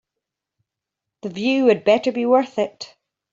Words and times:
The 1.21 1.29
view 1.29 1.67
had 1.67 1.83
better 1.83 2.11
be 2.11 2.25
worth 2.25 2.57
it. 2.57 2.95